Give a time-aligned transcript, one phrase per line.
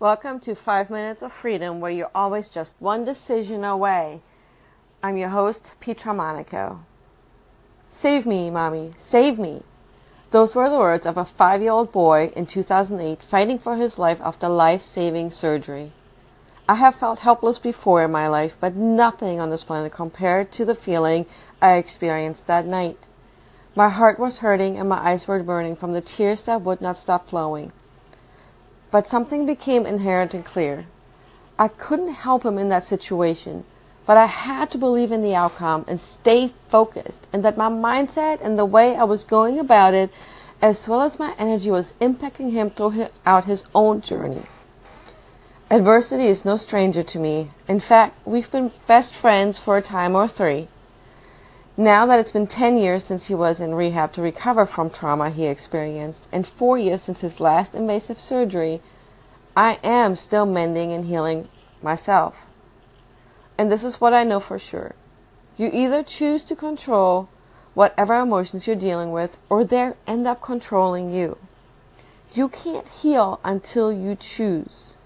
[0.00, 4.22] Welcome to 5 Minutes of Freedom, where you're always just one decision away.
[5.02, 6.80] I'm your host, Petra Monaco.
[7.90, 9.62] Save me, mommy, save me.
[10.30, 13.98] Those were the words of a five year old boy in 2008 fighting for his
[13.98, 15.92] life after life saving surgery.
[16.66, 20.64] I have felt helpless before in my life, but nothing on this planet compared to
[20.64, 21.26] the feeling
[21.60, 23.06] I experienced that night.
[23.76, 26.96] My heart was hurting and my eyes were burning from the tears that would not
[26.96, 27.72] stop flowing.
[28.90, 30.86] But something became inherent and clear.
[31.58, 33.64] I couldn't help him in that situation,
[34.06, 38.40] but I had to believe in the outcome and stay focused, and that my mindset
[38.40, 40.10] and the way I was going about it,
[40.62, 44.42] as well as my energy, was impacting him throughout his own journey.
[45.70, 47.52] Adversity is no stranger to me.
[47.68, 50.66] In fact, we've been best friends for a time or three.
[51.80, 55.30] Now that it's been 10 years since he was in rehab to recover from trauma
[55.30, 58.82] he experienced, and four years since his last invasive surgery,
[59.56, 61.48] I am still mending and healing
[61.82, 62.48] myself.
[63.56, 64.94] And this is what I know for sure.
[65.56, 67.30] You either choose to control
[67.72, 71.38] whatever emotions you're dealing with, or they end up controlling you.
[72.34, 74.96] You can't heal until you choose.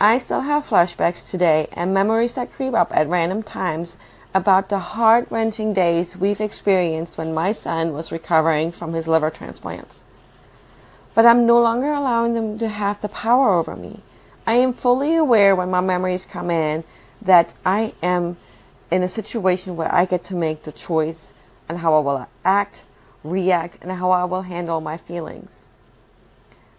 [0.00, 3.98] I still have flashbacks today and memories that creep up at random times
[4.36, 9.30] about the heart wrenching days we've experienced when my son was recovering from his liver
[9.30, 10.04] transplants.
[11.14, 14.00] But I'm no longer allowing them to have the power over me.
[14.46, 16.84] I am fully aware when my memories come in
[17.22, 18.36] that I am
[18.90, 21.32] in a situation where I get to make the choice
[21.70, 22.84] on how I will act,
[23.24, 25.50] react, and how I will handle my feelings.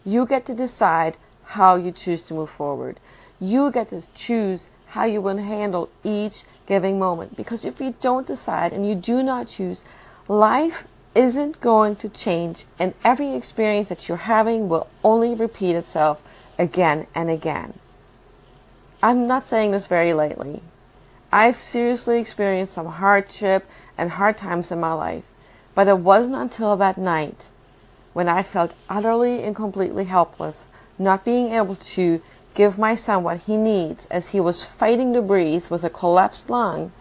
[0.05, 2.99] You get to decide how you choose to move forward.
[3.39, 7.35] You get to choose how you will handle each giving moment.
[7.35, 9.83] Because if you don't decide and you do not choose,
[10.27, 16.21] life isn't going to change, and every experience that you're having will only repeat itself
[16.59, 17.73] again and again.
[19.01, 20.61] I'm not saying this very lightly.
[21.31, 25.23] I've seriously experienced some hardship and hard times in my life,
[25.73, 27.47] but it wasn't until that night
[28.13, 30.67] when I felt utterly and completely helpless,
[30.99, 32.21] not being able to
[32.57, 36.49] give my son what he needs as he was fighting to breathe with a collapsed
[36.49, 36.91] lung,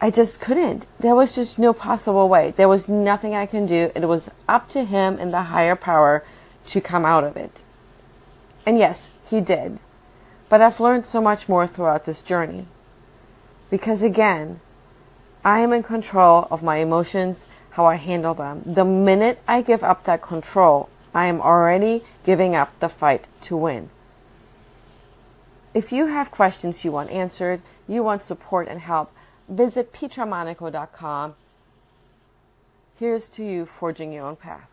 [0.00, 0.86] I just couldn't.
[0.98, 2.54] There was just no possible way.
[2.56, 3.92] There was nothing I can do.
[3.94, 6.24] It was up to him and the higher power
[6.68, 7.62] to come out of it.
[8.64, 9.80] And yes, he did.
[10.48, 12.66] But I've learned so much more throughout this journey.
[13.68, 14.60] Because again,
[15.44, 18.62] I am in control of my emotions, how I handle them.
[18.64, 23.56] The minute I give up that control, I am already giving up the fight to
[23.56, 23.90] win.
[25.76, 29.12] If you have questions you want answered, you want support and help,
[29.46, 31.34] visit petramonaco.com.
[32.98, 34.70] Here's to you forging your own path.